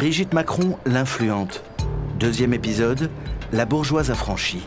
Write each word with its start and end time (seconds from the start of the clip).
Brigitte 0.00 0.32
Macron, 0.32 0.78
l'influente. 0.86 1.62
Deuxième 2.18 2.54
épisode, 2.54 3.10
La 3.52 3.66
bourgeoise 3.66 4.10
affranchie. 4.10 4.66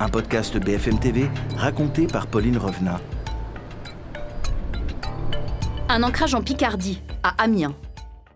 Un 0.00 0.08
podcast 0.08 0.58
BFM 0.58 0.98
TV 0.98 1.30
raconté 1.54 2.08
par 2.08 2.26
Pauline 2.26 2.56
Revenat. 2.56 3.00
Un 5.88 6.02
ancrage 6.02 6.34
en 6.34 6.42
Picardie, 6.42 7.00
à 7.22 7.40
Amiens. 7.40 7.76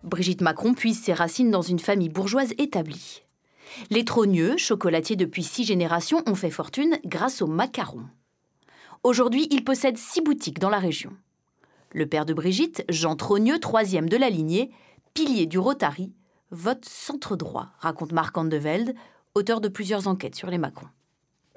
Brigitte 0.05 0.39
Macron 0.39 0.73
puise 0.73 1.03
ses 1.03 1.11
racines 1.11 1.51
dans 1.51 1.61
une 1.61 1.77
famille 1.77 2.07
bourgeoise 2.07 2.53
établie. 2.57 3.23
Les 3.89 4.05
Trogneux, 4.05 4.55
chocolatiers 4.55 5.17
depuis 5.17 5.43
six 5.43 5.65
générations, 5.65 6.23
ont 6.25 6.35
fait 6.35 6.51
fortune 6.51 6.99
grâce 7.03 7.41
aux 7.41 7.47
macarons. 7.47 8.07
Aujourd'hui, 9.03 9.49
ils 9.51 9.65
possèdent 9.65 9.97
six 9.97 10.21
boutiques 10.21 10.59
dans 10.59 10.69
la 10.69 10.79
région. 10.79 11.11
Le 11.91 12.05
père 12.05 12.25
de 12.25 12.33
Brigitte, 12.33 12.85
Jean 12.87 13.17
Trogneux, 13.17 13.59
troisième 13.59 14.07
de 14.07 14.15
la 14.15 14.29
lignée, 14.29 14.71
pilier 15.17 15.47
du 15.47 15.57
Rotary, 15.57 16.13
vote 16.51 16.85
centre 16.85 17.35
droit, 17.35 17.69
raconte 17.79 18.11
Marc 18.11 18.37
Andevelde, 18.37 18.93
auteur 19.33 19.61
de 19.61 19.67
plusieurs 19.67 20.07
enquêtes 20.07 20.35
sur 20.35 20.47
les 20.51 20.59
Macron. 20.59 20.85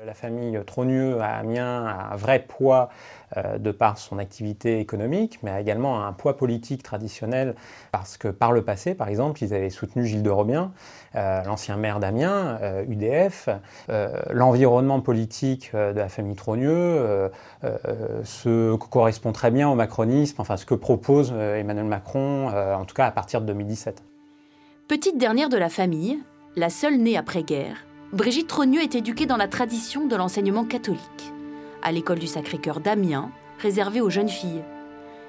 La 0.06 0.14
famille 0.14 0.58
Trogneux 0.64 1.20
à 1.20 1.36
Amiens 1.36 1.84
a 1.84 2.14
un 2.14 2.16
vrai 2.16 2.38
poids 2.38 2.88
euh, 3.36 3.58
de 3.58 3.70
par 3.70 3.98
son 3.98 4.18
activité 4.18 4.80
économique, 4.80 5.38
mais 5.42 5.50
a 5.50 5.60
également 5.60 6.06
un 6.06 6.14
poids 6.14 6.38
politique 6.38 6.82
traditionnel 6.82 7.54
parce 7.92 8.16
que 8.16 8.28
par 8.28 8.52
le 8.52 8.62
passé, 8.62 8.94
par 8.94 9.08
exemple, 9.08 9.44
ils 9.44 9.52
avaient 9.52 9.68
soutenu 9.68 10.06
Gilles 10.06 10.22
de 10.22 10.30
Robien, 10.30 10.72
euh, 11.16 11.42
l'ancien 11.44 11.76
maire 11.76 12.00
d'Amiens, 12.00 12.58
UDF. 12.88 13.50
Euh, 13.90 14.18
l'environnement 14.30 15.00
politique 15.02 15.72
de 15.74 15.98
la 15.98 16.08
famille 16.08 16.36
Trogneux 16.36 17.30
correspond 18.90 19.32
très 19.32 19.50
bien 19.50 19.68
au 19.68 19.74
macronisme, 19.74 20.40
enfin 20.40 20.56
ce 20.56 20.64
que 20.64 20.74
propose 20.74 21.30
Emmanuel 21.32 21.84
Macron, 21.84 22.48
en 22.48 22.86
tout 22.86 22.94
cas 22.94 23.04
à 23.04 23.10
partir 23.10 23.42
de 23.42 23.46
2017. 23.48 24.02
Petite 24.88 25.18
dernière 25.18 25.50
de 25.50 25.58
la 25.58 25.68
famille, 25.68 26.18
la 26.56 26.70
seule 26.70 26.96
née 26.96 27.18
après-guerre, 27.18 27.76
Brigitte 28.12 28.48
Trogneux 28.48 28.82
est 28.82 28.96
éduquée 28.96 29.26
dans 29.26 29.36
la 29.36 29.46
tradition 29.46 30.08
de 30.08 30.16
l'enseignement 30.16 30.64
catholique, 30.64 31.32
à 31.80 31.92
l'école 31.92 32.18
du 32.18 32.26
Sacré-Cœur 32.26 32.80
d'Amiens, 32.80 33.30
réservée 33.60 34.00
aux 34.00 34.10
jeunes 34.10 34.28
filles. 34.28 34.64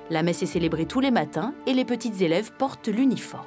La 0.10 0.24
messe 0.24 0.42
est 0.42 0.48
célébrée 0.48 0.88
tous 0.88 1.00
les 1.00 1.12
matins 1.12 1.54
et 1.68 1.76
les 1.76 1.86
petites 1.86 2.22
élèves 2.22 2.52
portent 2.58 2.88
l'uniforme. 2.88 3.46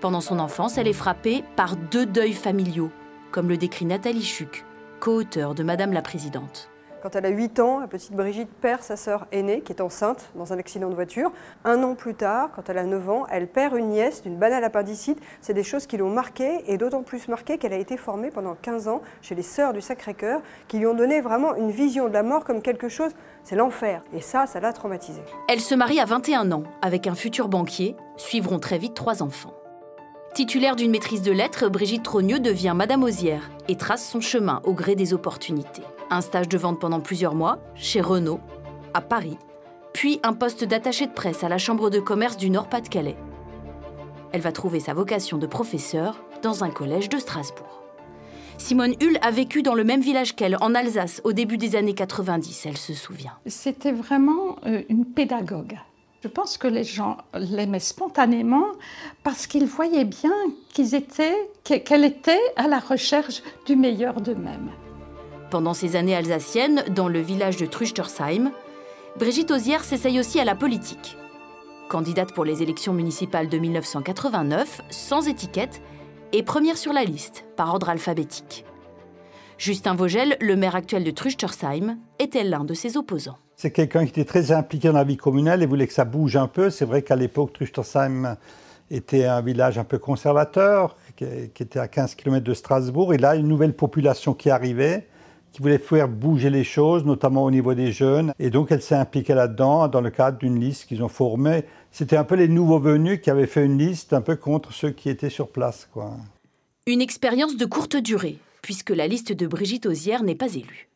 Pendant 0.00 0.20
son 0.20 0.40
enfance, 0.40 0.78
elle 0.78 0.88
est 0.88 0.92
frappée 0.92 1.44
par 1.54 1.76
deux 1.76 2.04
deuils 2.04 2.32
familiaux, 2.32 2.90
comme 3.30 3.48
le 3.48 3.56
décrit 3.56 3.84
Nathalie 3.84 4.24
Chuc, 4.24 4.64
co-auteur 4.98 5.54
de 5.54 5.62
Madame 5.62 5.92
la 5.92 6.02
Présidente. 6.02 6.71
Quand 7.02 7.16
elle 7.16 7.26
a 7.26 7.30
8 7.30 7.58
ans, 7.58 7.80
la 7.80 7.88
petite 7.88 8.12
Brigitte 8.12 8.48
perd 8.60 8.80
sa 8.80 8.96
sœur 8.96 9.26
aînée, 9.32 9.60
qui 9.62 9.72
est 9.72 9.80
enceinte, 9.80 10.30
dans 10.36 10.52
un 10.52 10.58
accident 10.58 10.88
de 10.88 10.94
voiture. 10.94 11.32
Un 11.64 11.82
an 11.82 11.96
plus 11.96 12.14
tard, 12.14 12.50
quand 12.54 12.70
elle 12.70 12.78
a 12.78 12.84
9 12.84 13.10
ans, 13.10 13.26
elle 13.28 13.48
perd 13.48 13.76
une 13.76 13.88
nièce 13.88 14.22
d'une 14.22 14.36
banale 14.36 14.62
appendicite. 14.62 15.18
C'est 15.40 15.52
des 15.52 15.64
choses 15.64 15.86
qui 15.86 15.96
l'ont 15.96 16.10
marquée, 16.10 16.62
et 16.68 16.78
d'autant 16.78 17.02
plus 17.02 17.26
marquée 17.26 17.58
qu'elle 17.58 17.72
a 17.72 17.76
été 17.76 17.96
formée 17.96 18.30
pendant 18.30 18.54
15 18.54 18.86
ans 18.86 19.02
chez 19.20 19.34
les 19.34 19.42
sœurs 19.42 19.72
du 19.72 19.80
Sacré-Cœur, 19.80 20.42
qui 20.68 20.78
lui 20.78 20.86
ont 20.86 20.94
donné 20.94 21.20
vraiment 21.20 21.56
une 21.56 21.72
vision 21.72 22.06
de 22.06 22.12
la 22.12 22.22
mort 22.22 22.44
comme 22.44 22.62
quelque 22.62 22.88
chose, 22.88 23.10
c'est 23.42 23.56
l'enfer. 23.56 24.02
Et 24.14 24.20
ça, 24.20 24.46
ça 24.46 24.60
l'a 24.60 24.72
traumatisée. 24.72 25.22
Elle 25.48 25.60
se 25.60 25.74
marie 25.74 25.98
à 25.98 26.04
21 26.04 26.52
ans 26.52 26.62
avec 26.82 27.08
un 27.08 27.16
futur 27.16 27.48
banquier, 27.48 27.96
suivront 28.16 28.60
très 28.60 28.78
vite 28.78 28.94
trois 28.94 29.24
enfants. 29.24 29.54
Titulaire 30.34 30.76
d'une 30.76 30.92
maîtrise 30.92 31.22
de 31.22 31.32
lettres, 31.32 31.68
Brigitte 31.68 32.04
Trogneux 32.04 32.38
devient 32.38 32.74
Madame 32.76 33.02
Osière 33.02 33.50
et 33.68 33.76
trace 33.76 34.08
son 34.08 34.20
chemin 34.20 34.62
au 34.64 34.72
gré 34.72 34.94
des 34.94 35.12
opportunités. 35.12 35.82
Un 36.10 36.20
stage 36.20 36.48
de 36.48 36.58
vente 36.58 36.80
pendant 36.80 37.00
plusieurs 37.00 37.34
mois 37.34 37.58
chez 37.74 38.00
Renault, 38.00 38.40
à 38.94 39.00
Paris, 39.00 39.38
puis 39.92 40.20
un 40.22 40.32
poste 40.32 40.64
d'attaché 40.64 41.06
de 41.06 41.12
presse 41.12 41.44
à 41.44 41.48
la 41.48 41.58
Chambre 41.58 41.90
de 41.90 42.00
commerce 42.00 42.36
du 42.36 42.50
Nord-Pas-de-Calais. 42.50 43.16
Elle 44.32 44.40
va 44.40 44.52
trouver 44.52 44.80
sa 44.80 44.94
vocation 44.94 45.38
de 45.38 45.46
professeur 45.46 46.22
dans 46.42 46.64
un 46.64 46.70
collège 46.70 47.08
de 47.08 47.18
Strasbourg. 47.18 47.82
Simone 48.58 48.94
Hull 49.02 49.18
a 49.22 49.30
vécu 49.30 49.62
dans 49.62 49.74
le 49.74 49.84
même 49.84 50.00
village 50.00 50.36
qu'elle, 50.36 50.56
en 50.60 50.74
Alsace, 50.74 51.20
au 51.24 51.32
début 51.32 51.58
des 51.58 51.76
années 51.76 51.94
90, 51.94 52.66
elle 52.66 52.76
se 52.76 52.94
souvient. 52.94 53.32
C'était 53.46 53.92
vraiment 53.92 54.56
euh, 54.66 54.82
une 54.88 55.04
pédagogue. 55.04 55.78
Je 56.22 56.28
pense 56.28 56.56
que 56.56 56.68
les 56.68 56.84
gens 56.84 57.18
l'aimaient 57.34 57.80
spontanément 57.80 58.66
parce 59.24 59.48
qu'ils 59.48 59.66
voyaient 59.66 60.04
bien 60.04 60.32
qu'elle 60.72 62.04
était 62.04 62.40
à 62.56 62.68
la 62.68 62.78
recherche 62.78 63.42
du 63.66 63.74
meilleur 63.74 64.20
d'eux-mêmes. 64.20 64.70
Pendant 65.52 65.74
ces 65.74 65.96
années 65.96 66.16
alsaciennes, 66.16 66.82
dans 66.96 67.08
le 67.08 67.20
village 67.20 67.58
de 67.58 67.66
Truchtersheim, 67.66 68.52
Brigitte 69.18 69.50
Osière 69.50 69.84
s'essaye 69.84 70.18
aussi 70.18 70.40
à 70.40 70.46
la 70.46 70.54
politique. 70.54 71.18
Candidate 71.90 72.32
pour 72.32 72.46
les 72.46 72.62
élections 72.62 72.94
municipales 72.94 73.50
de 73.50 73.58
1989, 73.58 74.80
sans 74.88 75.28
étiquette, 75.28 75.82
et 76.32 76.42
première 76.42 76.78
sur 76.78 76.94
la 76.94 77.04
liste, 77.04 77.44
par 77.54 77.68
ordre 77.68 77.90
alphabétique. 77.90 78.64
Justin 79.58 79.94
Vogel, 79.94 80.38
le 80.40 80.56
maire 80.56 80.74
actuel 80.74 81.04
de 81.04 81.10
Truchtersheim, 81.10 81.98
était 82.18 82.44
l'un 82.44 82.64
de 82.64 82.72
ses 82.72 82.96
opposants. 82.96 83.36
C'est 83.54 83.72
quelqu'un 83.72 84.04
qui 84.04 84.12
était 84.18 84.24
très 84.24 84.52
impliqué 84.52 84.88
dans 84.88 84.94
la 84.94 85.04
vie 85.04 85.18
communale 85.18 85.62
et 85.62 85.66
voulait 85.66 85.86
que 85.86 85.92
ça 85.92 86.06
bouge 86.06 86.34
un 86.34 86.48
peu. 86.48 86.70
C'est 86.70 86.86
vrai 86.86 87.02
qu'à 87.02 87.14
l'époque, 87.14 87.52
Truchtersheim 87.52 88.38
était 88.90 89.26
un 89.26 89.42
village 89.42 89.76
un 89.76 89.84
peu 89.84 89.98
conservateur, 89.98 90.96
qui, 91.14 91.24
était 91.24 91.78
à 91.78 91.88
15 91.88 92.14
km 92.14 92.42
de 92.42 92.54
Strasbourg. 92.54 93.12
Et 93.12 93.18
là, 93.18 93.36
une 93.36 93.48
nouvelle 93.48 93.74
population 93.74 94.32
qui 94.32 94.48
arrivait, 94.48 95.08
qui 95.52 95.60
voulait 95.60 95.78
faire 95.78 96.08
bouger 96.08 96.50
les 96.50 96.64
choses, 96.64 97.04
notamment 97.04 97.44
au 97.44 97.50
niveau 97.50 97.74
des 97.74 97.92
jeunes. 97.92 98.32
Et 98.38 98.50
donc, 98.50 98.72
elle 98.72 98.82
s'est 98.82 98.94
impliquée 98.94 99.34
là-dedans 99.34 99.88
dans 99.88 100.00
le 100.00 100.10
cadre 100.10 100.38
d'une 100.38 100.58
liste 100.58 100.86
qu'ils 100.86 101.02
ont 101.02 101.08
formée. 101.08 101.64
C'était 101.90 102.16
un 102.16 102.24
peu 102.24 102.36
les 102.36 102.48
nouveaux 102.48 102.78
venus 102.78 103.20
qui 103.20 103.30
avaient 103.30 103.46
fait 103.46 103.64
une 103.64 103.78
liste 103.78 104.12
un 104.14 104.22
peu 104.22 104.36
contre 104.36 104.72
ceux 104.72 104.90
qui 104.90 105.10
étaient 105.10 105.30
sur 105.30 105.48
place. 105.48 105.88
Quoi. 105.92 106.12
Une 106.86 107.02
expérience 107.02 107.56
de 107.56 107.66
courte 107.66 107.96
durée, 107.96 108.38
puisque 108.62 108.90
la 108.90 109.06
liste 109.06 109.32
de 109.32 109.46
Brigitte 109.46 109.86
Osière 109.86 110.22
n'est 110.22 110.34
pas 110.34 110.54
élue. 110.54 110.88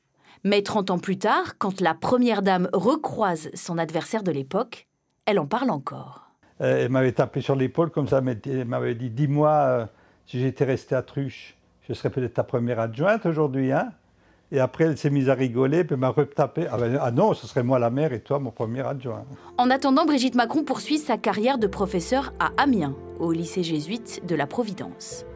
Mais 0.43 0.62
30 0.62 0.91
ans 0.91 0.99
plus 0.99 1.19
tard, 1.19 1.59
quand 1.59 1.81
la 1.81 1.94
première 1.94 2.43
dame 2.43 2.69
recroise 2.73 3.50
son 3.55 3.78
adversaire 3.78 4.23
de 4.23 4.31
l'époque, 4.31 4.87
elle 5.27 5.38
en 5.38 5.47
parle 5.47 5.71
encore. 5.71 6.31
Euh, 6.62 6.84
elle 6.84 6.91
m'avait 6.91 7.12
tapé 7.12 7.41
sur 7.41 7.56
l'épaule 7.56 7.91
comme 7.91 8.09
ça, 8.09 8.23
elle 8.47 8.65
m'avait 8.65 8.94
dit 8.94 9.11
Dis-moi, 9.11 9.50
euh, 9.50 9.87
si 10.25 10.41
j'étais 10.41 10.65
resté 10.65 10.94
à 10.94 11.03
Truche, 11.03 11.56
je 11.88 11.93
serais 11.93 12.11
peut-être 12.11 12.34
ta 12.34 12.44
première 12.44 12.81
adjointe 12.81 13.27
aujourd'hui. 13.27 13.73
Hein? 13.73 13.93
Et 14.53 14.61
après, 14.61 14.84
elle 14.84 14.97
s'est 14.97 15.11
mise 15.11 15.29
à 15.29 15.34
rigoler, 15.34 15.83
puis 15.83 15.97
m'a 15.97 16.11
retapé. 16.11 16.67
Ah, 16.71 16.79
ben, 16.79 16.99
ah, 17.01 17.11
non, 17.11 17.34
ce 17.34 17.47
serait 17.47 17.65
moi 17.65 17.79
la 17.79 17.91
mère 17.91 18.12
et 18.12 18.21
toi 18.21 18.39
mon 18.39 18.53
premier 18.53 18.87
adjoint. 18.87 19.25
En 19.59 19.71
attendant, 19.71 20.07
Brigitte 20.07 20.37
Macron 20.37 20.62
poursuit 20.62 20.99
sa 20.99 21.17
carrière 21.17 21.59
de 21.59 21.67
professeur 21.67 22.33
à 22.39 22.51
Amiens, 22.56 22.95
au 23.19 23.33
lycée 23.33 23.65
jésuite 23.65 24.23
de 24.27 24.37
la 24.37 24.47
Providence. 24.47 25.27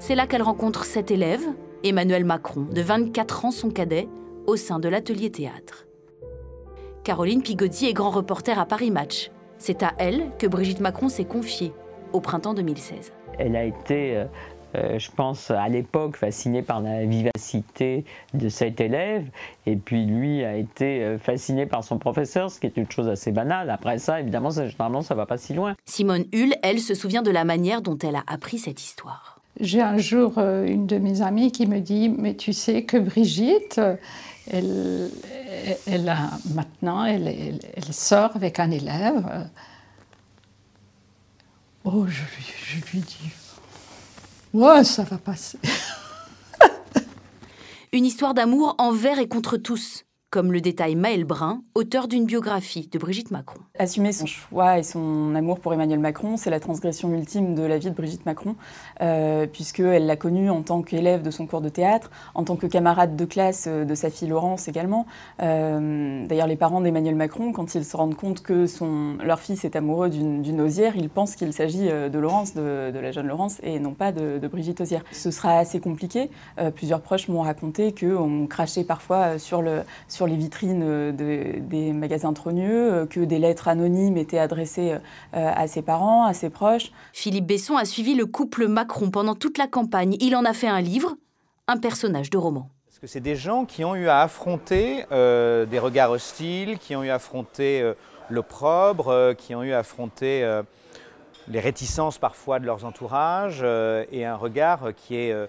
C'est 0.00 0.16
là 0.16 0.26
qu'elle 0.26 0.42
rencontre 0.42 0.84
cet 0.84 1.10
élève, 1.10 1.42
Emmanuel 1.84 2.24
Macron, 2.24 2.62
de 2.62 2.82
24 2.82 3.44
ans, 3.44 3.50
son 3.52 3.70
cadet, 3.70 4.08
au 4.46 4.56
sein 4.56 4.80
de 4.80 4.88
l'atelier 4.88 5.30
théâtre. 5.30 5.86
Caroline 7.04 7.42
Pigozzi 7.42 7.86
est 7.86 7.92
grand 7.92 8.10
reporter 8.10 8.58
à 8.58 8.66
Paris 8.66 8.90
Match. 8.90 9.30
C'est 9.58 9.82
à 9.82 9.92
elle 9.98 10.30
que 10.38 10.46
Brigitte 10.46 10.80
Macron 10.80 11.08
s'est 11.08 11.24
confiée 11.24 11.72
au 12.12 12.20
printemps 12.20 12.54
2016. 12.54 13.12
Elle 13.38 13.56
a 13.56 13.64
été, 13.64 14.24
euh, 14.74 14.80
euh, 14.80 14.98
je 14.98 15.10
pense, 15.10 15.50
à 15.50 15.68
l'époque 15.68 16.16
fascinée 16.16 16.62
par 16.62 16.80
la 16.80 17.04
vivacité 17.04 18.04
de 18.34 18.48
cet 18.48 18.80
élève, 18.80 19.28
et 19.66 19.76
puis 19.76 20.04
lui 20.04 20.44
a 20.44 20.56
été 20.56 21.02
euh, 21.02 21.18
fasciné 21.18 21.66
par 21.66 21.84
son 21.84 21.98
professeur, 21.98 22.50
ce 22.50 22.60
qui 22.60 22.66
est 22.66 22.76
une 22.76 22.90
chose 22.90 23.08
assez 23.08 23.32
banale. 23.32 23.70
Après 23.70 23.98
ça, 23.98 24.20
évidemment, 24.20 24.50
ça, 24.50 24.66
généralement, 24.66 25.02
ça 25.02 25.14
va 25.14 25.26
pas 25.26 25.38
si 25.38 25.54
loin. 25.54 25.76
Simone 25.84 26.24
Hull, 26.32 26.54
elle, 26.62 26.80
se 26.80 26.94
souvient 26.94 27.22
de 27.22 27.30
la 27.30 27.44
manière 27.44 27.82
dont 27.82 27.98
elle 27.98 28.16
a 28.16 28.24
appris 28.26 28.58
cette 28.58 28.80
histoire. 28.82 29.40
J'ai 29.58 29.82
un 29.82 29.98
jour 29.98 30.38
une 30.38 30.86
de 30.86 30.96
mes 30.98 31.22
amies 31.22 31.52
qui 31.52 31.66
me 31.66 31.80
dit 31.80 32.08
Mais 32.08 32.34
tu 32.34 32.52
sais 32.52 32.84
que 32.84 32.96
Brigitte, 32.96 33.80
elle, 34.50 35.10
elle 35.86 36.08
a, 36.08 36.30
maintenant, 36.54 37.04
elle, 37.04 37.28
elle, 37.28 37.92
sort 37.92 38.30
avec 38.36 38.58
un 38.58 38.70
élève. 38.70 39.48
Oh, 41.84 42.06
je, 42.06 42.22
je 42.62 42.92
lui 42.92 43.00
dis, 43.00 43.30
ouais, 44.52 44.84
ça 44.84 45.02
va 45.04 45.18
passer. 45.18 45.58
Une 47.92 48.06
histoire 48.06 48.34
d'amour 48.34 48.76
envers 48.78 49.18
et 49.18 49.28
contre 49.28 49.56
tous 49.56 50.04
comme 50.30 50.52
le 50.52 50.60
détaille 50.60 50.94
Maël 50.94 51.24
Brun, 51.24 51.62
auteur 51.74 52.06
d'une 52.06 52.24
biographie 52.24 52.88
de 52.90 52.98
Brigitte 53.00 53.32
Macron. 53.32 53.58
Assumer 53.76 54.12
son 54.12 54.26
choix 54.26 54.78
et 54.78 54.84
son 54.84 55.34
amour 55.34 55.58
pour 55.58 55.74
Emmanuel 55.74 55.98
Macron, 55.98 56.36
c'est 56.36 56.50
la 56.50 56.60
transgression 56.60 57.12
ultime 57.12 57.56
de 57.56 57.64
la 57.64 57.78
vie 57.78 57.90
de 57.90 57.96
Brigitte 57.96 58.24
Macron, 58.26 58.54
euh, 59.00 59.48
puisqu'elle 59.48 60.06
l'a 60.06 60.14
connu 60.14 60.48
en 60.48 60.62
tant 60.62 60.82
qu'élève 60.82 61.22
de 61.22 61.32
son 61.32 61.48
cours 61.48 61.60
de 61.60 61.68
théâtre, 61.68 62.12
en 62.34 62.44
tant 62.44 62.54
que 62.54 62.68
camarade 62.68 63.16
de 63.16 63.24
classe 63.24 63.64
euh, 63.66 63.84
de 63.84 63.94
sa 63.96 64.08
fille 64.08 64.28
Laurence 64.28 64.68
également. 64.68 65.04
Euh, 65.42 66.24
d'ailleurs, 66.26 66.46
les 66.46 66.56
parents 66.56 66.80
d'Emmanuel 66.80 67.16
Macron, 67.16 67.50
quand 67.50 67.74
ils 67.74 67.84
se 67.84 67.96
rendent 67.96 68.14
compte 68.14 68.40
que 68.42 68.66
leur 69.24 69.40
fils 69.40 69.64
est 69.64 69.74
amoureux 69.74 70.10
d'une 70.10 70.60
osière, 70.60 70.94
ils 70.94 71.10
pensent 71.10 71.34
qu'il 71.34 71.52
s'agit 71.52 71.88
de 71.88 72.18
Laurence, 72.18 72.54
de, 72.54 72.92
la 72.96 73.10
jeune 73.10 73.26
Laurence, 73.26 73.58
et 73.64 73.80
non 73.80 73.94
pas 73.94 74.12
de, 74.12 74.46
Brigitte 74.46 74.80
Osière. 74.80 75.02
Ce 75.10 75.30
sera 75.30 75.58
assez 75.58 75.80
compliqué. 75.80 76.30
plusieurs 76.74 77.00
proches 77.00 77.28
m'ont 77.28 77.42
raconté 77.42 77.92
qu'on 77.92 78.46
crachait 78.46 78.84
parfois 78.84 79.38
sur 79.38 79.62
le... 79.62 79.82
sur 80.20 80.26
les 80.26 80.36
vitrines 80.36 81.12
des 81.16 81.92
magasins 81.94 82.34
Trogneux, 82.34 83.06
que 83.08 83.20
des 83.20 83.38
lettres 83.38 83.68
anonymes 83.68 84.18
étaient 84.18 84.38
adressées 84.38 84.96
à 85.32 85.66
ses 85.66 85.80
parents, 85.80 86.26
à 86.26 86.34
ses 86.34 86.50
proches. 86.50 86.92
Philippe 87.14 87.46
Besson 87.46 87.78
a 87.78 87.86
suivi 87.86 88.14
le 88.14 88.26
couple 88.26 88.68
Macron 88.68 89.10
pendant 89.10 89.34
toute 89.34 89.56
la 89.56 89.66
campagne. 89.66 90.18
Il 90.20 90.36
en 90.36 90.44
a 90.44 90.52
fait 90.52 90.68
un 90.68 90.82
livre, 90.82 91.16
un 91.68 91.78
personnage 91.78 92.28
de 92.28 92.36
roman. 92.36 92.68
Parce 92.86 92.98
que 92.98 93.06
c'est 93.06 93.20
des 93.20 93.34
gens 93.34 93.64
qui 93.64 93.82
ont 93.82 93.94
eu 93.94 94.08
à 94.08 94.20
affronter 94.20 95.04
des 95.10 95.78
regards 95.78 96.10
hostiles, 96.10 96.76
qui 96.76 96.94
ont 96.94 97.02
eu 97.02 97.08
à 97.08 97.14
affronter 97.14 97.94
l'opprobre, 98.28 99.34
qui 99.38 99.54
ont 99.54 99.62
eu 99.62 99.72
à 99.72 99.78
affronter 99.78 100.44
les 101.48 101.60
réticences 101.60 102.18
parfois 102.18 102.58
de 102.58 102.66
leurs 102.66 102.84
entourages 102.84 103.60
euh, 103.62 104.04
et 104.12 104.24
un 104.24 104.36
regard 104.36 104.90
qui 104.96 105.16
est 105.16 105.32
euh, 105.32 105.46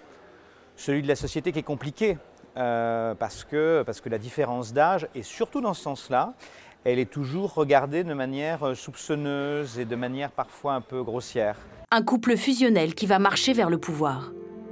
celui 0.76 1.02
de 1.02 1.08
la 1.08 1.16
société 1.16 1.52
qui 1.52 1.60
est 1.60 1.64
compliqué? 1.64 2.18
Euh, 2.58 3.16
parce, 3.16 3.44
que, 3.44 3.84
parce 3.86 4.02
que 4.02 4.10
la 4.10 4.18
différence 4.18 4.74
d'âge, 4.74 5.08
et 5.16 5.24
surtout 5.24 5.62
dans 5.62 5.74
ce 5.74 5.82
sens-là, 5.84 6.34
elle 6.84 7.00
est 7.00 7.10
toujours 7.10 7.54
regardée 7.54 8.04
de 8.04 8.14
manière 8.14 8.76
soupçonneuse 8.76 9.80
et 9.80 9.86
de 9.86 9.96
manière 9.96 10.32
parfois 10.32 10.74
un 10.74 10.82
peu 10.82 11.04
grossière. 11.04 11.56
Un 11.92 12.02
couple 12.02 12.38
fusionnel 12.38 12.96
qui 12.96 13.06
va 13.06 13.20
marcher 13.20 13.54
vers 13.54 13.70
le 13.70 13.78
pouvoir. 13.78 14.32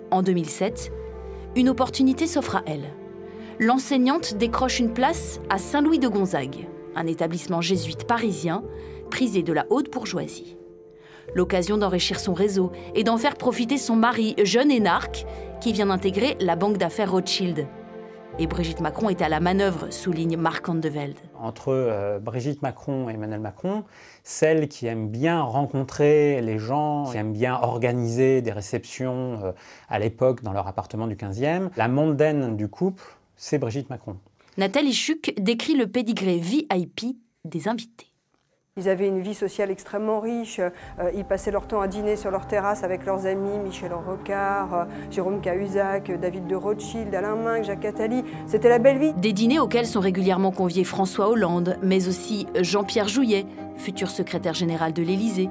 En 0.10 0.24
2007, 0.24 0.92
une 1.56 1.70
opportunité 1.70 2.26
s'offre 2.26 2.58
à 2.58 2.64
elle. 2.66 2.90
L'enseignante 3.60 4.36
décroche 4.36 4.80
une 4.80 4.94
place 4.94 5.40
à 5.50 5.58
Saint-Louis 5.58 6.00
de 6.00 6.08
Gonzague, 6.08 6.68
un 6.96 7.08
établissement 7.08 7.62
jésuite 7.62 8.08
parisien 8.08 8.64
prisé 9.12 9.44
de 9.44 9.54
la 9.54 9.66
haute 9.70 9.92
bourgeoisie 9.92 10.59
l'occasion 11.36 11.78
d'enrichir 11.78 12.20
son 12.20 12.34
réseau 12.34 12.72
et 12.96 13.04
d'en 13.04 13.18
faire 13.18 13.36
profiter 13.36 13.78
son 13.78 13.96
mari, 13.96 14.36
jeune 14.44 14.72
énarque, 14.72 15.26
qui 15.62 15.74
vient 15.74 15.88
d'intégrer 15.88 16.38
la 16.40 16.56
banque 16.56 16.78
d'affaires 16.78 17.12
Rothschild. 17.12 17.68
Et 18.38 18.48
Brigitte 18.48 18.80
Macron 18.80 19.10
est 19.10 19.22
à 19.22 19.28
la 19.28 19.42
manœuvre, 19.42 19.92
souligne 19.92 20.38
Marc 20.38 20.70
Andeveld. 20.70 21.18
Entre 21.38 21.74
euh, 21.74 22.20
Brigitte 22.20 22.62
Macron 22.62 23.10
et 23.10 23.14
Emmanuel 23.14 23.42
Macron, 23.42 23.84
celle 24.24 24.70
qui 24.70 24.88
aime 24.88 25.10
bien 25.10 25.42
rencontrer 25.42 26.42
les 26.42 26.58
gens, 26.58 27.12
qui 27.12 27.18
aime 27.18 27.34
bien 27.34 27.60
organiser 27.62 28.42
des 28.42 28.54
réceptions 28.54 29.42
euh, 29.44 29.52
à 29.90 30.00
l'époque 30.00 30.42
dans 30.42 30.54
leur 30.54 30.68
appartement 30.68 31.08
du 31.08 31.16
15e, 31.16 31.70
la 31.76 31.88
mondaine 31.90 32.56
du 32.56 32.70
couple, 32.70 33.04
c'est 33.36 33.58
Brigitte 33.58 33.90
Macron. 33.90 34.16
Nathalie 34.58 34.94
Chuc 34.94 35.34
décrit 35.38 35.76
le 35.76 35.88
pédigré 35.88 36.38
VIP 36.38 37.18
des 37.44 37.68
invités. 37.68 38.09
Ils 38.80 38.88
avaient 38.88 39.10
une 39.10 39.20
vie 39.20 39.34
sociale 39.34 39.72
extrêmement 39.72 40.22
riche. 40.22 40.60
Euh, 40.60 41.12
ils 41.14 41.26
passaient 41.26 41.52
leur 41.52 41.68
temps 41.68 41.82
à 41.82 41.88
dîner 41.90 42.16
sur 42.16 42.32
leur 42.32 42.48
terrasse 42.48 42.86
avec 42.86 43.06
leurs 43.06 43.26
amis, 43.26 43.60
Michel 43.62 43.92
Rocard, 43.94 44.74
euh, 44.74 44.86
Jérôme 45.12 45.42
Cahuzac, 45.42 46.10
David 46.18 46.48
de 46.48 46.56
Rothschild, 46.56 47.14
Alain 47.14 47.36
Minc, 47.36 47.66
Jacques 47.66 47.84
Attali. 47.84 48.24
C'était 48.48 48.70
la 48.70 48.80
belle 48.80 48.98
vie. 48.98 49.14
Des 49.18 49.34
dîners 49.34 49.60
auxquels 49.60 49.86
sont 49.86 50.00
régulièrement 50.00 50.52
conviés 50.52 50.86
François 50.86 51.28
Hollande, 51.28 51.78
mais 51.84 52.08
aussi 52.08 52.48
Jean-Pierre 52.62 53.10
Jouyet, 53.10 53.46
futur 53.76 54.10
secrétaire 54.10 54.54
général 54.54 54.94
de 54.94 55.04
l'Élysée, 55.04 55.50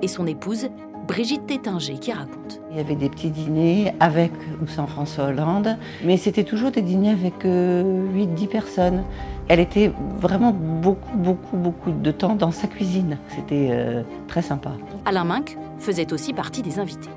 et 0.00 0.06
son 0.06 0.28
épouse 0.28 0.70
Brigitte 1.08 1.46
Tétinger 1.46 1.94
qui 1.94 2.12
raconte. 2.12 2.60
Il 2.70 2.76
y 2.76 2.80
avait 2.80 2.94
des 2.94 3.08
petits 3.08 3.30
dîners 3.30 3.94
avec 3.98 4.30
ou 4.62 4.66
sans 4.66 4.86
François 4.86 5.24
Hollande, 5.24 5.78
mais 6.04 6.18
c'était 6.18 6.44
toujours 6.44 6.70
des 6.70 6.82
dîners 6.82 7.12
avec 7.12 7.44
8-10 7.44 7.46
euh, 7.46 8.46
personnes. 8.50 9.04
Elle 9.48 9.58
était 9.58 9.90
vraiment 10.20 10.52
beaucoup, 10.52 11.16
beaucoup, 11.16 11.56
beaucoup 11.56 11.90
de 11.92 12.10
temps 12.10 12.34
dans 12.34 12.50
sa 12.50 12.66
cuisine. 12.66 13.16
C'était 13.34 13.68
euh, 13.70 14.02
très 14.28 14.42
sympa. 14.42 14.72
Alain 15.06 15.24
Minck 15.24 15.56
faisait 15.78 16.12
aussi 16.12 16.34
partie 16.34 16.60
des 16.60 16.78
invités. 16.78 17.08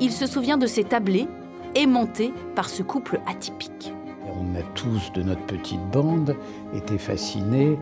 Il 0.00 0.12
se 0.12 0.26
souvient 0.26 0.56
de 0.56 0.66
ces 0.66 0.84
tablés 0.84 1.28
aimantés 1.74 2.32
par 2.54 2.70
ce 2.70 2.82
couple 2.82 3.20
atypique. 3.26 3.92
On 4.24 4.58
a 4.58 4.62
tous, 4.74 5.12
de 5.12 5.22
notre 5.22 5.44
petite 5.44 5.86
bande, 5.92 6.34
été 6.74 6.96
fascinés 6.96 7.78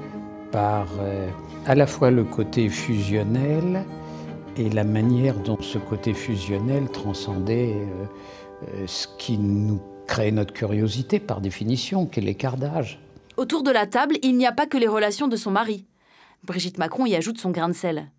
par 0.51 0.89
euh, 1.01 1.29
à 1.65 1.77
la 1.77 1.87
fois 1.87 2.11
le 2.11 2.25
côté 2.25 2.69
fusionnel, 2.69 3.85
et 4.57 4.71
la 4.71 4.85
manière 4.85 5.39
dont 5.41 5.61
ce 5.61 5.79
côté 5.79 6.15
fusionnel 6.15 6.89
transcendait 6.91 7.75
euh, 7.75 8.05
euh, 8.69 8.87
ce 8.87 9.07
qui 9.19 9.39
nous 9.39 9.81
crée 10.07 10.33
notre 10.33 10.53
curiosité 10.53 11.19
par 11.19 11.41
définition, 11.41 12.07
qu'est 12.07 12.21
l'écart 12.21 12.57
d'âge. 12.57 13.01
Autour 13.37 13.63
de 13.63 13.71
la 13.71 13.87
table, 13.87 14.17
il 14.23 14.37
n'y 14.37 14.47
a 14.47 14.53
pas 14.53 14.67
que 14.67 14.79
les 14.79 14.87
relations 14.87 15.29
de 15.29 15.37
son 15.37 15.51
mari. 15.51 15.87
Brigitte 16.45 16.79
Macron 16.79 17.07
y 17.07 17.17
ajoute 17.17 17.39
son 17.39 17.51
grain 17.51 17.69
de 17.69 17.75
sel. 17.75 18.11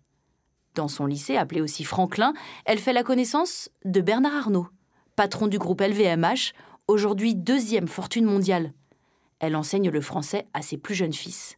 Dans 0.74 0.88
son 0.88 1.06
lycée, 1.06 1.36
appelé 1.36 1.60
aussi 1.60 1.84
Franklin, 1.84 2.34
elle 2.66 2.78
fait 2.78 2.92
la 2.92 3.02
connaissance 3.02 3.70
de 3.84 4.00
Bernard 4.00 4.34
Arnault, 4.34 4.68
patron 5.14 5.46
du 5.46 5.58
groupe 5.58 5.80
LVMH, 5.80 6.52
aujourd'hui 6.86 7.34
deuxième 7.34 7.88
fortune 7.88 8.26
mondiale. 8.26 8.72
Elle 9.38 9.56
enseigne 9.56 9.90
le 9.90 10.00
français 10.00 10.46
à 10.52 10.60
ses 10.60 10.76
plus 10.76 10.94
jeunes 10.94 11.12
fils. 11.12 11.56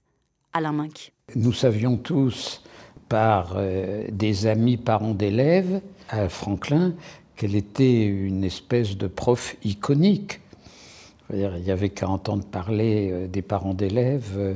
Alain 0.52 0.72
Minck. 0.72 1.12
Nous 1.34 1.52
savions 1.52 1.96
tous 1.96 2.62
par 3.08 3.54
euh, 3.56 4.04
des 4.10 4.46
amis 4.46 4.76
parents 4.76 5.14
d'élèves 5.14 5.80
à 6.08 6.28
Franklin 6.28 6.94
qu'elle 7.36 7.54
était 7.54 8.04
une 8.04 8.44
espèce 8.44 8.96
de 8.96 9.06
prof 9.06 9.56
iconique. 9.64 10.40
Il 11.32 11.46
n'y 11.62 11.70
avait 11.70 11.90
qu'à 11.90 12.08
entendre 12.08 12.44
parler 12.44 13.10
euh, 13.10 13.26
des 13.26 13.42
parents 13.42 13.74
d'élèves, 13.74 14.34
euh, 14.36 14.54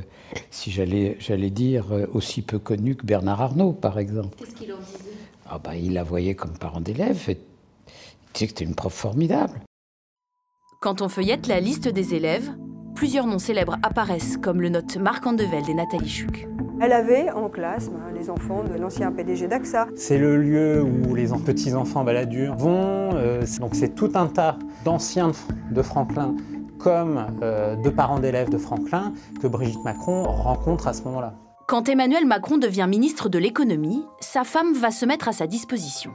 si 0.49 0.71
j'allais, 0.71 1.17
j'allais 1.19 1.51
dire 1.51 1.85
aussi 2.13 2.41
peu 2.41 2.59
connu 2.59 2.95
que 2.95 3.05
Bernard 3.05 3.41
Arnault, 3.41 3.73
par 3.73 3.99
exemple. 3.99 4.35
Qu'est-ce 4.37 4.55
qu'il 4.55 4.73
en 4.73 4.79
disait? 4.79 5.13
Ah 5.49 5.59
bah, 5.63 5.75
Il 5.75 5.93
la 5.93 6.03
voyait 6.03 6.35
comme 6.35 6.57
parent 6.57 6.81
d'élève. 6.81 7.21
Il 7.27 7.35
disait 7.35 7.37
que 8.31 8.39
c'était 8.39 8.65
une 8.65 8.75
prof 8.75 8.93
formidable. 8.93 9.61
Quand 10.81 11.01
on 11.01 11.09
feuillette 11.09 11.47
la 11.47 11.59
liste 11.59 11.87
des 11.87 12.15
élèves, 12.15 12.51
plusieurs 12.95 13.27
noms 13.27 13.39
célèbres 13.39 13.77
apparaissent, 13.83 14.37
comme 14.37 14.59
le 14.59 14.69
note 14.69 14.97
Marc 14.97 15.25
Andevelde 15.25 15.69
et 15.69 15.73
Nathalie 15.73 16.09
Chuc. 16.09 16.47
Elle 16.85 16.91
avait 16.91 17.31
en 17.31 17.47
classe 17.47 17.87
ben, 17.87 18.13
les 18.13 18.29
enfants 18.29 18.61
de 18.61 18.77
l'ancien 18.77 19.09
PDG 19.13 19.47
d'AXA. 19.47 19.87
C'est 19.95 20.17
le 20.17 20.35
lieu 20.35 20.83
où 20.83 21.15
les 21.15 21.27
petits-enfants 21.27 22.03
baladures 22.03 22.57
vont. 22.57 23.11
Euh, 23.13 23.45
donc 23.61 23.73
c'est 23.73 23.95
tout 23.95 24.11
un 24.15 24.27
tas 24.27 24.57
d'anciens 24.83 25.31
de 25.71 25.81
Franklin 25.81 26.35
comme 26.79 27.25
euh, 27.41 27.77
de 27.77 27.89
parents 27.89 28.19
d'élèves 28.19 28.49
de 28.49 28.57
Franklin 28.57 29.13
que 29.41 29.47
Brigitte 29.47 29.81
Macron 29.85 30.23
rencontre 30.23 30.89
à 30.89 30.93
ce 30.93 31.03
moment-là. 31.03 31.35
Quand 31.69 31.87
Emmanuel 31.87 32.25
Macron 32.25 32.57
devient 32.57 32.87
ministre 32.89 33.29
de 33.29 33.39
l'économie, 33.39 34.03
sa 34.19 34.43
femme 34.43 34.73
va 34.73 34.91
se 34.91 35.05
mettre 35.05 35.29
à 35.29 35.31
sa 35.31 35.47
disposition. 35.47 36.11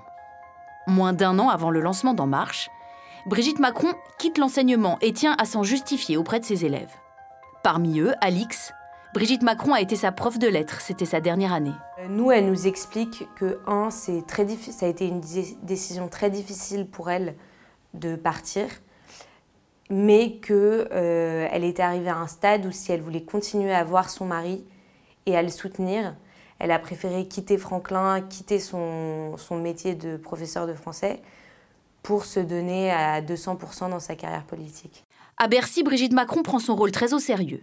Moins 0.86 1.14
d'un 1.14 1.38
an 1.38 1.48
avant 1.48 1.70
le 1.70 1.80
lancement 1.80 2.12
d'En 2.12 2.26
Marche, 2.26 2.68
Brigitte 3.24 3.58
Macron 3.58 3.94
quitte 4.18 4.36
l'enseignement 4.36 4.98
et 5.00 5.14
tient 5.14 5.34
à 5.38 5.46
s'en 5.46 5.62
justifier 5.62 6.18
auprès 6.18 6.40
de 6.40 6.44
ses 6.44 6.66
élèves. 6.66 6.92
Parmi 7.62 8.00
eux, 8.00 8.12
Alix, 8.20 8.74
Brigitte 9.14 9.42
Macron 9.42 9.72
a 9.72 9.80
été 9.80 9.96
sa 9.96 10.12
prof 10.12 10.38
de 10.38 10.46
lettres, 10.46 10.82
c'était 10.82 11.06
sa 11.06 11.20
dernière 11.20 11.54
année. 11.54 11.72
Nous, 12.10 12.30
elle 12.30 12.46
nous 12.46 12.66
explique 12.66 13.26
que, 13.36 13.58
un, 13.66 13.90
c'est 13.90 14.26
très 14.26 14.46
ça 14.48 14.84
a 14.84 14.88
été 14.88 15.06
une 15.06 15.22
décision 15.62 16.08
très 16.08 16.28
difficile 16.28 16.86
pour 16.86 17.10
elle 17.10 17.34
de 17.94 18.16
partir, 18.16 18.66
mais 19.88 20.38
qu'elle 20.38 20.88
euh, 20.92 21.48
était 21.50 21.82
arrivée 21.82 22.10
à 22.10 22.18
un 22.18 22.26
stade 22.26 22.66
où 22.66 22.70
si 22.70 22.92
elle 22.92 23.00
voulait 23.00 23.22
continuer 23.22 23.72
à 23.72 23.82
voir 23.82 24.10
son 24.10 24.26
mari 24.26 24.64
et 25.24 25.36
à 25.36 25.42
le 25.42 25.48
soutenir, 25.48 26.14
elle 26.58 26.70
a 26.70 26.78
préféré 26.78 27.26
quitter 27.26 27.56
Franklin, 27.56 28.20
quitter 28.20 28.58
son, 28.58 29.36
son 29.38 29.56
métier 29.56 29.94
de 29.94 30.18
professeur 30.18 30.66
de 30.66 30.74
français 30.74 31.22
pour 32.02 32.26
se 32.26 32.40
donner 32.40 32.90
à 32.90 33.22
200% 33.22 33.90
dans 33.90 34.00
sa 34.00 34.16
carrière 34.16 34.44
politique. 34.44 35.04
À 35.38 35.48
Bercy, 35.48 35.82
Brigitte 35.82 36.12
Macron 36.12 36.42
prend 36.42 36.58
son 36.58 36.76
rôle 36.76 36.92
très 36.92 37.14
au 37.14 37.18
sérieux. 37.18 37.62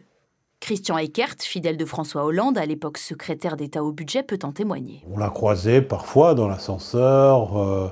Christian 0.65 0.97
Eckert, 0.97 1.35
fidèle 1.41 1.77
de 1.77 1.85
François 1.85 2.25
Hollande, 2.25 2.57
à 2.57 2.65
l'époque 2.65 2.97
secrétaire 2.97 3.55
d'État 3.55 3.83
au 3.83 3.91
budget, 3.91 4.23
peut 4.23 4.39
en 4.41 4.51
témoigner. 4.51 5.03
On 5.13 5.19
l'a 5.19 5.29
croisé 5.29 5.79
parfois 5.79 6.33
dans 6.33 6.47
l'ascenseur, 6.47 7.55
euh, 7.55 7.89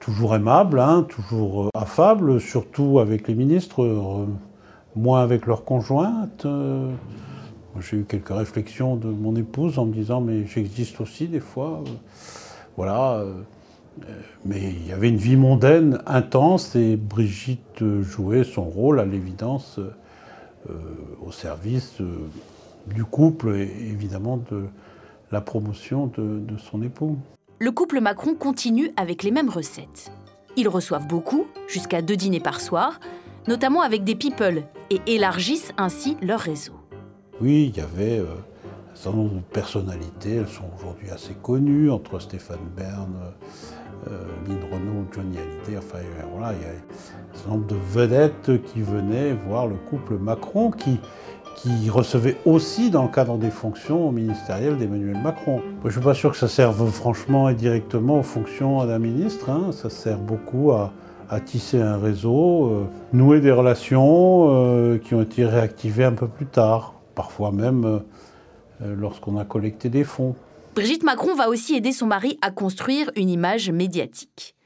toujours 0.00 0.34
aimable, 0.34 0.80
hein, 0.80 1.06
toujours 1.06 1.64
euh, 1.64 1.68
affable, 1.74 2.40
surtout 2.40 2.98
avec 2.98 3.28
les 3.28 3.34
ministres, 3.34 3.84
euh, 3.84 4.24
moins 4.96 5.22
avec 5.22 5.44
leurs 5.44 5.66
conjointes. 5.66 6.46
J'ai 7.78 7.98
eu 7.98 8.04
quelques 8.04 8.30
réflexions 8.30 8.96
de 8.96 9.08
mon 9.08 9.36
épouse 9.36 9.78
en 9.78 9.84
me 9.84 9.92
disant 9.92 10.22
mais 10.22 10.46
j'existe 10.46 11.02
aussi 11.02 11.28
des 11.28 11.40
fois. 11.40 11.84
voilà. 12.78 13.22
mais 14.46 14.62
il 14.62 14.88
y 14.88 14.92
avait 14.92 15.10
une 15.10 15.18
vie 15.18 15.36
mondaine 15.36 15.98
intense 16.06 16.74
et 16.74 16.96
Brigitte 16.96 17.84
jouait 18.00 18.44
son 18.44 18.64
rôle 18.64 18.98
à 18.98 19.04
l'évidence 19.04 19.78
au 21.24 21.32
service 21.32 22.00
euh, 22.00 22.28
du 22.86 23.04
couple 23.04 23.54
et 23.56 23.72
évidemment 23.90 24.36
de 24.36 24.64
la 25.32 25.40
promotion 25.40 26.06
de, 26.06 26.40
de 26.40 26.56
son 26.58 26.82
époux. 26.82 27.18
Le 27.58 27.70
couple 27.70 28.00
Macron 28.00 28.34
continue 28.34 28.90
avec 28.96 29.22
les 29.22 29.30
mêmes 29.30 29.48
recettes. 29.48 30.12
Ils 30.56 30.68
reçoivent 30.68 31.06
beaucoup, 31.06 31.46
jusqu'à 31.66 32.02
deux 32.02 32.16
dîners 32.16 32.40
par 32.40 32.60
soir, 32.60 33.00
notamment 33.48 33.82
avec 33.82 34.04
des 34.04 34.14
people, 34.14 34.62
et 34.90 35.00
élargissent 35.06 35.72
ainsi 35.76 36.16
leur 36.22 36.40
réseau. 36.40 36.74
Oui, 37.40 37.72
il 37.72 37.76
y 37.76 37.80
avait 37.80 38.18
euh, 38.18 38.26
un 38.92 38.96
certain 38.96 39.18
nombre 39.18 39.34
de 39.36 39.40
personnalités, 39.40 40.36
elles 40.36 40.48
sont 40.48 40.70
aujourd'hui 40.78 41.10
assez 41.10 41.34
connues, 41.34 41.90
entre 41.90 42.20
Stéphane 42.20 42.58
Bern, 42.76 43.12
euh, 43.16 43.30
Lynn 44.46 44.58
Renault, 44.70 45.06
Johnny 45.12 45.36
Hallyday, 45.38 45.78
enfin 45.78 45.98
voilà, 46.32 46.52
il 46.52 46.62
y 46.62 46.64
a 46.64 46.68
un 46.68 47.34
certain 47.34 47.50
nombre 47.50 47.66
de 47.66 47.76
vedettes 47.92 48.62
qui 48.64 48.82
venaient 48.82 49.32
voir 49.32 49.66
le 49.66 49.76
couple 49.76 50.14
Macron 50.18 50.70
qui, 50.70 51.00
qui 51.56 51.88
recevait 51.88 52.36
aussi 52.44 52.90
dans 52.90 53.04
le 53.04 53.08
cadre 53.08 53.38
des 53.38 53.50
fonctions 53.50 54.10
ministérielles 54.12 54.76
d'Emmanuel 54.76 55.16
Macron. 55.22 55.60
Je 55.82 55.86
ne 55.86 55.92
suis 55.92 56.00
pas 56.00 56.14
sûr 56.14 56.32
que 56.32 56.36
ça 56.36 56.48
serve 56.48 56.90
franchement 56.90 57.48
et 57.48 57.54
directement 57.54 58.18
aux 58.18 58.24
fonctions 58.24 58.84
d'un 58.84 58.98
ministre, 58.98 59.50
hein. 59.50 59.70
ça 59.72 59.90
sert 59.90 60.18
beaucoup 60.18 60.72
à, 60.72 60.92
tisser 61.46 61.80
un 61.80 61.96
réseau, 61.96 62.66
euh, 62.66 62.84
nouer 63.12 63.40
des 63.40 63.50
relations 63.50 64.46
euh, 64.50 64.98
qui 64.98 65.14
ont 65.14 65.22
été 65.22 65.44
réactivées 65.44 66.04
un 66.04 66.12
peu 66.12 66.28
plus 66.28 66.46
tard, 66.46 66.94
parfois 67.16 67.50
même 67.50 67.84
euh, 67.84 68.94
lorsqu'on 68.96 69.36
a 69.36 69.44
collecté 69.44 69.88
des 69.88 70.04
fonds. 70.04 70.36
Brigitte 70.74 71.04
Macron 71.04 71.36
va 71.36 71.48
aussi 71.48 71.76
aider 71.76 71.92
son 71.92 72.06
mari 72.06 72.36
à 72.42 72.50
construire 72.50 73.08
une 73.14 73.30
image 73.30 73.70
médiatique, 73.70 74.56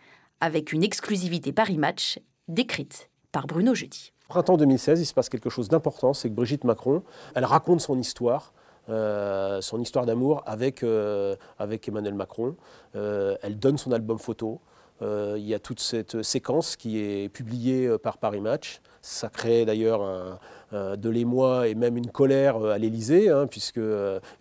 avec 0.40 0.72
une 0.72 0.82
exclusivité 0.82 1.52
Paris 1.52 1.76
Match 1.76 2.18
décrite 2.48 3.10
par 3.30 3.46
Bruno 3.46 3.74
Jeudi. 3.74 4.14
Printemps 4.26 4.56
2016, 4.56 5.00
il 5.02 5.04
se 5.04 5.12
passe 5.12 5.28
quelque 5.28 5.50
chose 5.50 5.68
d'important, 5.68 6.14
c'est 6.14 6.30
que 6.30 6.34
Brigitte 6.34 6.64
Macron, 6.64 7.02
elle 7.34 7.44
raconte 7.44 7.82
son 7.82 7.98
histoire, 7.98 8.54
euh, 8.88 9.60
son 9.60 9.82
histoire 9.82 10.06
d'amour 10.06 10.42
avec, 10.46 10.82
euh, 10.82 11.36
Emmanuel 11.60 12.14
Macron. 12.14 12.56
Euh, 12.96 13.36
elle 13.42 13.58
donne 13.58 13.76
son 13.76 13.92
album 13.92 14.18
photo. 14.18 14.62
Il 15.00 15.46
y 15.46 15.54
a 15.54 15.58
toute 15.58 15.80
cette 15.80 16.22
séquence 16.22 16.76
qui 16.76 16.98
est 16.98 17.28
publiée 17.28 17.88
par 18.02 18.18
Paris 18.18 18.40
Match. 18.40 18.80
Ça 19.00 19.28
crée 19.28 19.64
d'ailleurs 19.64 20.40
de 20.72 21.08
l'émoi 21.08 21.68
et 21.68 21.74
même 21.74 21.96
une 21.96 22.10
colère 22.10 22.62
à 22.64 22.78
l'Élysée, 22.78 23.30
hein, 23.30 23.46
puisque 23.46 23.80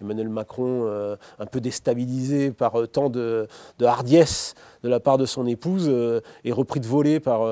Emmanuel 0.01 0.29
Macron, 0.29 1.15
un 1.39 1.45
peu 1.45 1.61
déstabilisé 1.61 2.51
par 2.51 2.73
tant 2.91 3.09
de, 3.09 3.47
de, 3.77 3.85
hardiesse 3.85 4.55
de 4.83 4.89
la 4.89 4.99
part 4.99 5.17
de 5.17 5.25
son 5.25 5.45
épouse, 5.45 5.89
est 6.43 6.51
repris 6.51 6.79
de 6.79 6.87
voler 6.87 7.19
par 7.19 7.47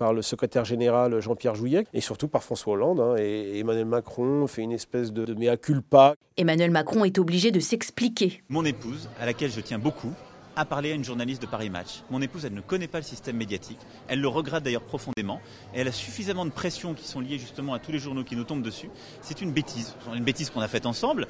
par 0.00 0.14
le 0.14 0.22
secrétaire 0.22 0.64
général 0.64 1.20
Jean-Pierre 1.20 1.54
Jouyet 1.54 1.84
et 1.92 2.00
surtout 2.00 2.26
par 2.26 2.42
François 2.42 2.72
Hollande. 2.72 3.00
Hein, 3.00 3.16
et 3.18 3.58
Emmanuel 3.58 3.84
Macron 3.84 4.46
fait 4.46 4.62
une 4.62 4.72
espèce 4.72 5.12
de, 5.12 5.26
de 5.26 5.34
mea 5.34 5.58
culpa. 5.58 6.14
Emmanuel 6.38 6.70
Macron 6.70 7.04
est 7.04 7.18
obligé 7.18 7.50
de 7.50 7.60
s'expliquer. 7.60 8.42
Mon 8.48 8.64
épouse, 8.64 9.10
à 9.20 9.26
laquelle 9.26 9.50
je 9.50 9.60
tiens 9.60 9.78
beaucoup, 9.78 10.12
a 10.60 10.66
parlé 10.66 10.92
à 10.92 10.94
une 10.94 11.04
journaliste 11.04 11.40
de 11.40 11.46
Paris 11.46 11.70
Match. 11.70 12.02
Mon 12.10 12.20
épouse, 12.20 12.44
elle 12.44 12.52
ne 12.52 12.60
connaît 12.60 12.86
pas 12.86 12.98
le 12.98 13.04
système 13.04 13.36
médiatique. 13.36 13.78
Elle 14.08 14.20
le 14.20 14.28
regrette 14.28 14.62
d'ailleurs 14.62 14.84
profondément. 14.84 15.40
Elle 15.72 15.88
a 15.88 15.92
suffisamment 15.92 16.44
de 16.44 16.50
pression 16.50 16.92
qui 16.92 17.08
sont 17.08 17.20
liées 17.20 17.38
justement 17.38 17.72
à 17.72 17.78
tous 17.78 17.92
les 17.92 17.98
journaux 17.98 18.24
qui 18.24 18.36
nous 18.36 18.44
tombent 18.44 18.62
dessus. 18.62 18.90
C'est 19.22 19.40
une 19.40 19.52
bêtise. 19.52 19.94
Une 20.14 20.22
bêtise 20.22 20.50
qu'on 20.50 20.60
a 20.60 20.68
faite 20.68 20.84
ensemble. 20.84 21.26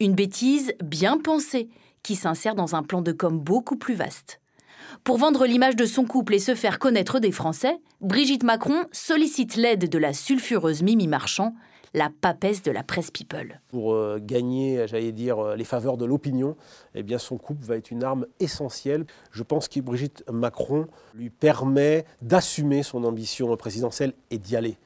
Une 0.00 0.14
bêtise 0.14 0.74
bien 0.84 1.18
pensée, 1.18 1.70
qui 2.02 2.14
s'insère 2.14 2.54
dans 2.54 2.74
un 2.74 2.82
plan 2.82 3.00
de 3.00 3.12
com 3.12 3.40
beaucoup 3.40 3.76
plus 3.76 3.94
vaste. 3.94 4.40
Pour 5.02 5.16
vendre 5.16 5.46
l'image 5.46 5.76
de 5.76 5.86
son 5.86 6.04
couple 6.04 6.34
et 6.34 6.38
se 6.38 6.54
faire 6.54 6.78
connaître 6.78 7.20
des 7.20 7.32
Français, 7.32 7.78
Brigitte 8.02 8.42
Macron 8.42 8.84
sollicite 8.92 9.56
l'aide 9.56 9.88
de 9.88 9.98
la 9.98 10.12
sulfureuse 10.12 10.82
Mimi 10.82 11.08
Marchand, 11.08 11.54
la 11.94 12.10
papesse 12.10 12.62
de 12.62 12.70
la 12.70 12.82
presse 12.82 13.10
people. 13.10 13.60
Pour 13.68 13.94
euh, 13.94 14.18
gagner, 14.20 14.86
j'allais 14.86 15.12
dire, 15.12 15.38
euh, 15.38 15.56
les 15.56 15.64
faveurs 15.64 15.96
de 15.96 16.04
l'opinion, 16.04 16.56
eh 16.94 17.02
bien 17.02 17.18
son 17.18 17.38
couple 17.38 17.64
va 17.64 17.76
être 17.76 17.90
une 17.90 18.04
arme 18.04 18.26
essentielle. 18.40 19.06
Je 19.30 19.42
pense 19.42 19.68
que 19.68 19.80
Brigitte 19.80 20.24
Macron 20.30 20.86
lui 21.14 21.30
permet 21.30 22.04
d'assumer 22.20 22.82
son 22.82 23.04
ambition 23.04 23.56
présidentielle 23.56 24.12
et 24.30 24.38
d'y 24.38 24.56
aller. 24.56 24.76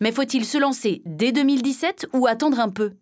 Mais 0.00 0.12
faut-il 0.12 0.44
se 0.44 0.58
lancer 0.58 1.02
dès 1.04 1.32
2017 1.32 2.08
ou 2.12 2.26
attendre 2.26 2.60
un 2.60 2.68
peu? 2.68 2.92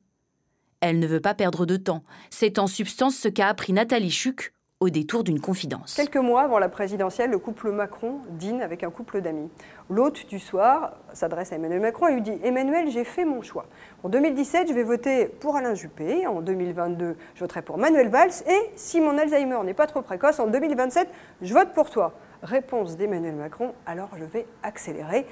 Elle 0.81 1.01
ne 1.01 1.07
veut 1.07 1.21
pas 1.21 1.35
perdre 1.35 1.67
de 1.67 1.77
temps. 1.77 2.05
C'est 2.31 2.59
en 2.59 2.69
substance 2.69 3.17
ce 3.17 3.29
qu'a 3.29 3.49
appris 3.49 3.73
Nathalie 3.73 4.11
Chuc 4.11 4.53
au 4.81 4.91
détour 4.91 5.25
d'une 5.25 5.41
confidence. 5.41 5.95
Quelques 5.95 6.19
mois 6.19 6.43
avant 6.43 6.61
la 6.61 6.69
présidentielle, 6.69 7.31
le 7.31 7.39
couple 7.39 7.73
Macron 7.73 8.21
dîne 8.31 8.63
avec 8.63 8.85
un 8.85 8.91
couple 8.91 9.21
d'amis. 9.21 9.51
L'hôte 9.91 10.29
du 10.29 10.39
soir 10.39 10.93
s'adresse 11.13 11.51
à 11.51 11.57
Emmanuel 11.57 11.81
Macron 11.81 12.07
et 12.07 12.15
lui 12.15 12.23
dit 12.23 12.39
Emmanuel, 12.45 12.89
j'ai 12.89 13.03
fait 13.03 13.25
mon 13.25 13.43
choix. 13.43 13.67
En 14.05 14.09
2017, 14.09 14.69
je 14.69 14.75
vais 14.75 14.85
voter 14.85 15.27
pour 15.27 15.57
Alain 15.57 15.75
Juppé. 15.75 16.29
En 16.29 16.43
2022, 16.43 17.17
je 17.35 17.41
voterai 17.41 17.63
pour 17.63 17.77
Manuel 17.77 18.09
Valls. 18.09 18.31
Et 18.49 18.71
si 18.77 19.01
mon 19.01 19.19
Alzheimer 19.19 19.59
n'est 19.65 19.75
pas 19.75 19.89
trop 19.89 20.01
précoce, 20.01 20.39
en 20.39 20.47
2027, 20.47 21.09
je 21.43 21.53
vote 21.53 21.73
pour 21.75 21.91
toi. 21.91 22.15
Réponse 22.45 22.97
d'Emmanuel 22.97 23.35
Macron 23.35 23.73
alors 23.85 24.11
je 24.17 24.25
vais 24.25 24.47
accélérer. 24.63 25.27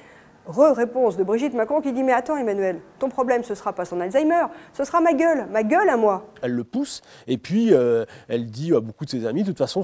Re-réponse 0.47 1.17
de 1.17 1.25
Brigitte 1.25 1.55
Macron 1.55 1.81
qui 1.81 1.93
dit 1.93 2.03
Mais 2.03 2.13
attends, 2.13 2.37
Emmanuel, 2.37 2.81
ton 2.99 3.09
problème, 3.09 3.43
ce 3.43 3.55
sera 3.55 3.73
pas 3.73 3.85
son 3.85 4.01
Alzheimer, 4.01 4.45
ce 4.73 4.85
sera 4.85 5.01
ma 5.01 5.13
gueule, 5.13 5.47
ma 5.51 5.63
gueule 5.63 5.89
à 5.89 5.97
moi. 5.97 6.33
Elle 6.43 6.53
le 6.53 6.65
pousse, 6.65 7.03
et 7.27 7.37
puis 7.37 7.73
euh, 7.73 8.05
elle 8.29 8.47
dit 8.47 8.73
à 8.75 8.81
beaucoup 8.81 9.05
de 9.05 9.11
ses 9.11 9.27
amis 9.27 9.43
De 9.43 9.49
toute 9.49 9.59
façon, 9.59 9.83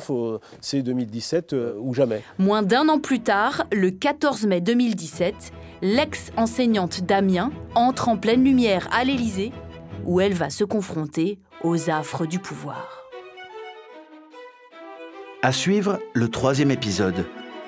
c'est 0.60 0.82
2017 0.82 1.52
euh, 1.52 1.74
ou 1.80 1.94
jamais. 1.94 2.22
Moins 2.38 2.62
d'un 2.62 2.88
an 2.88 2.98
plus 2.98 3.20
tard, 3.20 3.64
le 3.72 3.90
14 3.90 4.46
mai 4.46 4.60
2017, 4.60 5.34
l'ex-enseignante 5.82 7.02
Damien 7.02 7.50
entre 7.74 8.08
en 8.08 8.16
pleine 8.16 8.44
lumière 8.44 8.88
à 8.92 9.04
l'Élysée, 9.04 9.52
où 10.04 10.20
elle 10.20 10.34
va 10.34 10.50
se 10.50 10.64
confronter 10.64 11.38
aux 11.64 11.90
affres 11.90 12.26
du 12.26 12.38
pouvoir. 12.38 13.02
À 15.42 15.50
suivre 15.50 15.98
le 16.14 16.28
troisième 16.28 16.70
épisode 16.70 17.24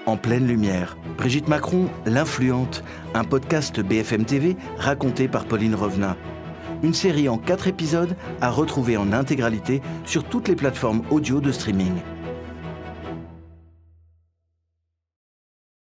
en 0.06 0.16
pleine 0.16 0.46
lumière, 0.46 0.96
Brigitte 1.16 1.48
Macron, 1.48 1.88
l'influente, 2.06 2.84
un 3.14 3.24
podcast 3.24 3.80
BFM 3.80 4.24
TV 4.24 4.56
raconté 4.76 5.28
par 5.28 5.44
Pauline 5.46 5.74
Revenat. 5.74 6.16
Une 6.82 6.94
série 6.94 7.28
en 7.28 7.38
quatre 7.38 7.66
épisodes 7.66 8.16
à 8.40 8.50
retrouver 8.50 8.96
en 8.96 9.12
intégralité 9.12 9.80
sur 10.04 10.24
toutes 10.24 10.48
les 10.48 10.56
plateformes 10.56 11.02
audio 11.10 11.40
de 11.40 11.52
streaming. 11.52 11.94